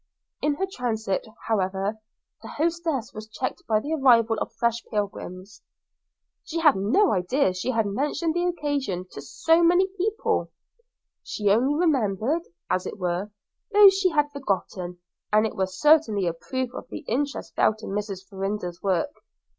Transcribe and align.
In 0.41 0.55
her 0.55 0.65
transit, 0.65 1.27
however, 1.45 1.99
the 2.41 2.47
hostess 2.47 3.13
was 3.13 3.27
checked 3.27 3.61
by 3.67 3.79
the 3.79 3.93
arrival 3.93 4.35
of 4.39 4.51
fresh 4.55 4.83
pilgrims; 4.89 5.61
she 6.43 6.59
had 6.59 6.75
no 6.75 7.13
idea 7.13 7.53
she 7.53 7.69
had 7.69 7.85
mentioned 7.85 8.33
the 8.33 8.43
occasion 8.45 9.05
to 9.11 9.21
so 9.21 9.61
many 9.61 9.85
people 9.99 10.49
she 11.21 11.51
only 11.51 11.75
remembered, 11.75 12.41
as 12.67 12.87
it 12.87 12.97
were, 12.97 13.29
those 13.73 13.93
she 13.95 14.09
had 14.09 14.31
forgotten 14.31 14.97
and 15.31 15.45
it 15.45 15.55
was 15.55 15.79
certainly 15.79 16.25
a 16.25 16.33
proof 16.33 16.73
of 16.73 16.87
the 16.89 17.05
interest 17.07 17.53
felt 17.55 17.83
in 17.83 17.89
Mrs. 17.91 18.27
Farrinder's 18.27 18.81
work. 18.81 19.11